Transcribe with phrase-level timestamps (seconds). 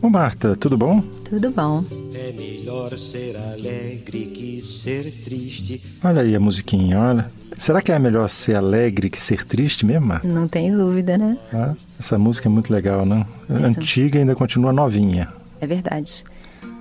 [0.00, 1.02] Ô Marta, tudo bom?
[1.28, 1.84] Tudo bom.
[2.14, 5.82] É melhor ser alegre que ser triste.
[6.04, 7.30] Olha aí a musiquinha, olha.
[7.58, 10.26] Será que é melhor ser alegre que ser triste mesmo, Marta?
[10.28, 11.36] Não tem dúvida, né?
[11.52, 13.26] Ah, essa música é muito legal, não?
[13.50, 15.28] Essa- Antiga e ainda continua novinha.
[15.60, 16.24] É verdade.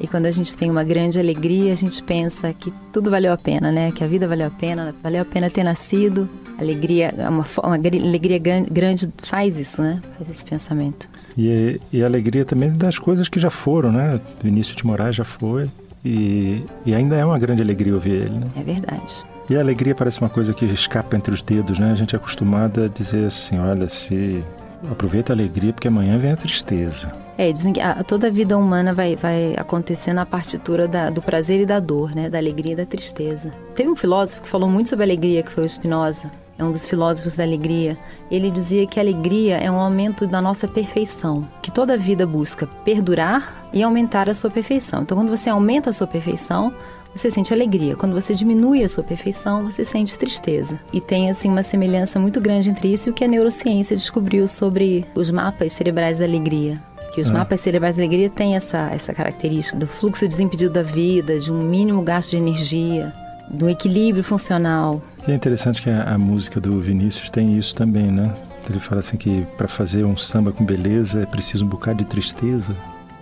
[0.02, 3.38] E quando a gente tem uma grande alegria, a gente pensa que tudo valeu a
[3.38, 3.92] pena, né?
[3.92, 6.28] Que a vida valeu a pena, valeu a pena ter nascido.
[6.60, 10.02] Alegria, uma, fo- uma gri- alegria gran- grande faz isso, né?
[10.18, 11.08] Faz esse pensamento.
[11.38, 14.20] E, e a alegria também das coisas que já foram, né?
[14.44, 15.70] Vinícius de Moraes já foi.
[16.04, 18.48] E, e ainda é uma grande alegria ouvir ele, né?
[18.58, 19.24] É verdade.
[19.50, 21.92] E a alegria parece uma coisa que escapa entre os dedos, né?
[21.92, 24.44] A gente é acostumado a dizer assim, olha, se
[24.90, 27.12] aproveita a alegria porque amanhã vem a tristeza.
[27.42, 31.24] É, dizem que a- toda a vida humana vai, vai acontecer na partitura da- do
[31.24, 32.30] prazer e da dor, né?
[32.30, 33.52] Da alegria e da tristeza.
[33.74, 36.30] Teve um filósofo que falou muito sobre alegria, que foi o Spinoza.
[36.60, 37.98] É um dos filósofos da alegria.
[38.30, 42.28] Ele dizia que a alegria é um aumento da nossa perfeição, que toda a vida
[42.28, 45.02] busca perdurar e aumentar a sua perfeição.
[45.02, 46.72] Então, quando você aumenta a sua perfeição,
[47.16, 47.96] você sente alegria.
[47.96, 50.80] Quando você diminui a sua perfeição, você sente tristeza.
[50.94, 54.48] E tem assim uma semelhança muito grande entre isso e o que a neurociência descobriu
[54.48, 56.80] sobre os mapas cerebrais da alegria.
[57.14, 57.34] Que os Ah.
[57.34, 61.62] mapas cerebrais da alegria têm essa, essa característica do fluxo desimpedido da vida, de um
[61.62, 63.12] mínimo gasto de energia,
[63.50, 65.02] do equilíbrio funcional.
[65.28, 68.34] E é interessante que a, a música do Vinícius tem isso também, né?
[68.70, 72.06] Ele fala assim que para fazer um samba com beleza é preciso um bocado de
[72.06, 72.74] tristeza.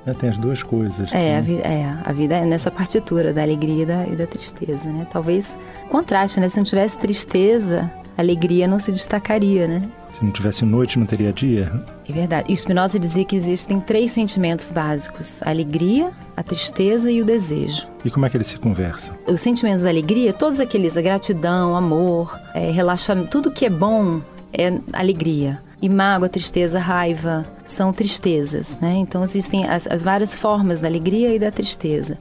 [0.05, 0.13] né?
[0.13, 1.11] Tem as duas coisas.
[1.11, 1.41] É, a, né?
[1.41, 5.07] vi é, a vida é nessa partitura da alegria e da, e da tristeza, né?
[5.11, 5.57] Talvez
[5.89, 6.47] contraste, né?
[6.49, 9.81] Se não tivesse tristeza, a alegria não se destacaria, né?
[10.11, 11.71] Se não tivesse noite, não teria dia.
[12.07, 12.51] É verdade.
[12.51, 17.87] E Spinoza dizia que existem três sentimentos básicos: a alegria, a tristeza e o desejo.
[18.03, 19.13] E como é que eles se conversam?
[19.27, 24.19] Os sentimentos da alegria, todos aqueles, a gratidão, amor, é, relaxamento, tudo que é bom
[24.51, 25.61] é alegria.
[25.81, 28.95] E mágoa, tristeza, raiva são tristezas, né?
[28.95, 32.17] Então existem as, as várias formas da alegria e da tristeza.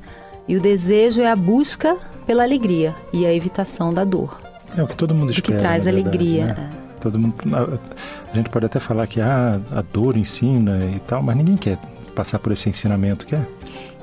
[0.47, 4.41] E o desejo é a busca pela alegria e a evitação da dor.
[4.77, 5.59] É o que todo mundo O que espera.
[5.59, 6.47] traz na verdade, alegria.
[6.55, 6.71] né?
[7.01, 11.23] Todo mundo, a, a gente pode até falar que ah, a dor ensina e tal,
[11.23, 11.79] mas ninguém quer
[12.15, 13.47] passar por esse ensinamento, quer?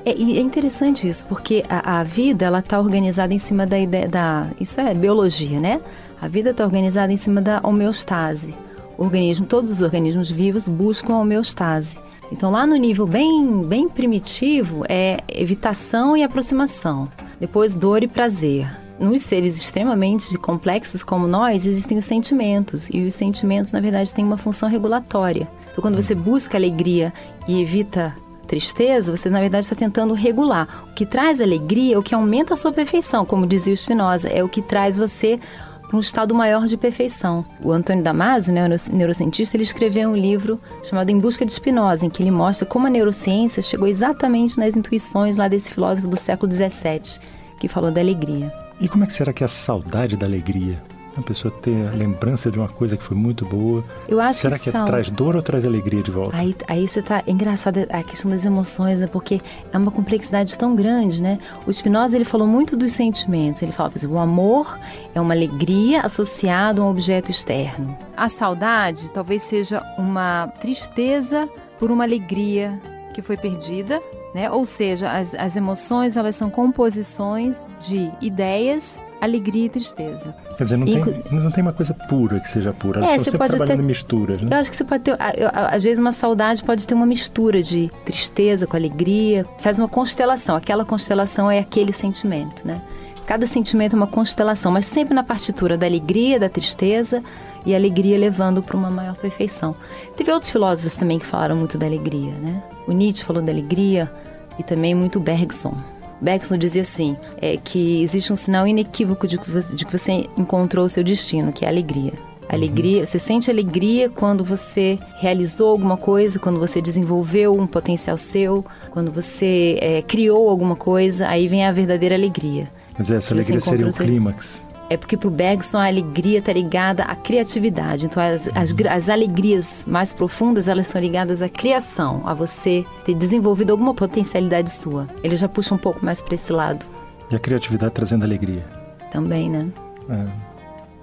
[0.04, 4.08] É, é interessante isso, porque a, a vida ela está organizada em cima da ideia
[4.08, 4.48] da.
[4.60, 5.80] Isso é biologia, né?
[6.20, 8.54] A vida está organizada em cima da homeostase.
[8.96, 11.98] O organismo, todos os organismos vivos buscam a homeostase.
[12.32, 17.08] Então, lá no nível bem, bem primitivo, é evitação e aproximação.
[17.38, 18.66] Depois, dor e prazer.
[18.98, 22.88] Nos seres extremamente complexos como nós, existem os sentimentos.
[22.90, 25.48] E os sentimentos, na verdade, têm uma função regulatória.
[25.70, 27.12] Então, quando você busca alegria
[27.46, 30.86] e evita tristeza, você na verdade está tentando regular.
[30.90, 34.28] O que traz alegria é o que aumenta a sua perfeição, como dizia o Spinoza,
[34.28, 35.38] é o que traz você
[35.86, 37.44] para um estado maior de perfeição.
[37.62, 42.10] O Antônio Damasio, né, neurocientista, ele escreveu um livro chamado Em Busca de Spinoza, em
[42.10, 46.50] que ele mostra como a neurociência chegou exatamente nas intuições lá desse filósofo do século
[46.50, 47.20] XVII,
[47.60, 48.65] que falou da alegria.
[48.80, 50.82] E como é que será que é a saudade da alegria?
[51.16, 53.82] A pessoa ter a lembrança de uma coisa que foi muito boa.
[54.06, 56.36] Eu acho será que que, sal- traz dor ou traz alegria de volta?
[56.36, 57.22] Aí, aí você tá.
[57.26, 59.06] É engraçado a questão das emoções, né?
[59.06, 59.40] Porque
[59.72, 61.38] é uma complexidade tão grande, né?
[61.66, 63.62] O Spinoza ele falou muito dos sentimentos.
[63.62, 64.78] Ele fala, por exemplo, o amor
[65.14, 67.96] é uma alegria associada a um objeto externo.
[68.14, 71.48] A saudade talvez seja uma tristeza
[71.78, 72.78] por uma alegria
[73.14, 74.02] que foi perdida.
[74.34, 74.50] Né?
[74.50, 80.34] Ou seja, as, as emoções elas são composições de ideias, alegria e tristeza.
[80.58, 83.00] Quer dizer, não, Inclu- tem, não tem uma coisa pura que seja pura.
[83.00, 84.48] Elas É, você pode trabalhando em misturas, né?
[84.54, 87.90] Eu acho que você pode ter, às vezes, uma saudade pode ter uma mistura de
[88.04, 90.54] tristeza com alegria, faz uma constelação.
[90.54, 92.80] Aquela constelação é aquele sentimento, né?
[93.26, 97.22] Cada sentimento é uma constelação, mas sempre na partitura da alegria, da tristeza
[97.64, 99.74] e a alegria levando para uma maior perfeição.
[100.16, 102.62] Teve outros filósofos também que falaram muito da alegria, né?
[102.86, 104.10] O Nietzsche falou da alegria
[104.58, 105.74] e também muito Bergson.
[106.20, 110.26] Bergson dizia assim, é que existe um sinal inequívoco de que você, de que você
[110.36, 112.12] encontrou o seu destino, que é a alegria.
[112.48, 118.64] Alegria, você sente alegria quando você realizou alguma coisa, quando você desenvolveu um potencial seu,
[118.90, 122.70] quando você é, criou alguma coisa, aí vem a verdadeira alegria.
[122.96, 124.62] Mas essa alegria seria o clímax.
[124.88, 128.06] É porque pro Bergson a alegria está ligada à criatividade.
[128.06, 133.14] Então as, as, as alegrias mais profundas elas são ligadas à criação, a você ter
[133.14, 135.08] desenvolvido alguma potencialidade sua.
[135.22, 136.84] Ele já puxa um pouco mais para esse lado
[137.30, 138.64] E a criatividade trazendo alegria.
[139.10, 139.66] também, né?
[140.08, 140.55] É.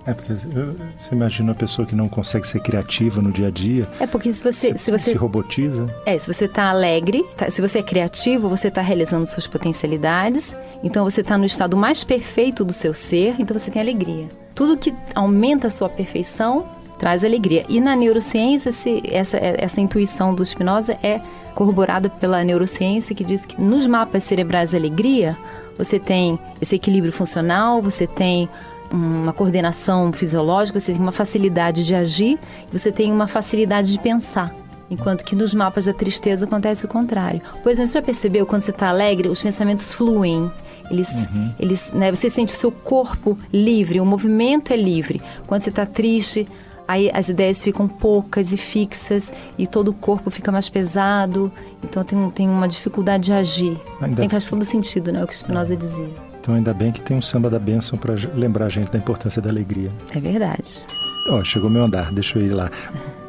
[0.05, 3.88] É porque você imagina uma pessoa que não consegue ser criativa no dia a dia,
[4.00, 5.88] É porque se você se você se robotiza.
[6.05, 10.55] É, se você tá alegre, tá- se você é criativo, você tá realizando suas potencialidades,
[10.83, 14.27] então você tá no estado mais perfeito do seu ser, então você tem alegria.
[14.55, 16.67] Tudo que aumenta a sua perfeição
[17.00, 17.65] traz alegria.
[17.67, 21.19] E na neurociência, esse, essa, essa intuição do Spinoza é
[21.55, 25.38] corroborada pela neurociência, que diz que nos mapas cerebrais da alegria,
[25.77, 28.47] você tem esse equilíbrio funcional, você tem
[28.93, 32.37] uma coordenação fisiológica, você tem uma facilidade de agir,
[32.71, 34.55] você tem uma facilidade de pensar.
[34.89, 37.41] Enquanto que nos mapas da tristeza acontece o contrário.
[37.65, 40.51] Exemplo, você já percebeu quando você está alegre, os pensamentos fluem.
[40.91, 41.51] Eles, uhum.
[41.59, 45.19] eles, né, você sente o seu corpo livre, o movimento é livre.
[45.47, 46.47] Quando você está triste,
[46.87, 51.51] aí as ideias ficam poucas e fixas e todo o corpo fica mais pesado.
[51.83, 53.79] Então tem, tem uma dificuldade de agir.
[53.99, 54.17] Ainda...
[54.17, 56.32] Tem, faz todo sentido, né, o que Spinoza dizia.
[56.43, 59.41] Então ainda bem que tem um samba da bênção para lembrar a gente da importância
[59.41, 59.89] da alegria.
[60.13, 60.85] É verdade.
[61.29, 62.69] Ó, oh, chegou meu andar, deixa eu ir lá.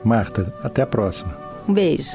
[0.03, 1.33] Marta, até a próxima.
[1.69, 2.11] Um beijo.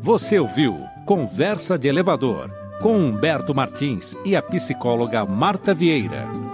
[0.00, 6.45] Você ouviu Conversa de Elevador com Humberto Martins e a psicóloga Marta Vieira.